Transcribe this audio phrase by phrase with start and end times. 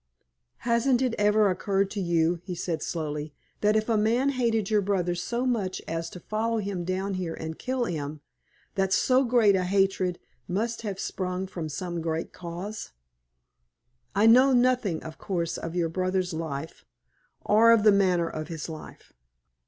[0.65, 4.81] "Hasn't it ever occurred to you," he said, slowly, "that if a man hated your
[4.81, 8.19] brother so much as to follow him down here and kill him,
[8.73, 10.17] that so great a hatred
[10.47, 12.93] must have sprung from some great cause?
[14.15, 16.83] I know nothing, of course, of your brother's life,
[17.45, 19.13] or of the manner of his life.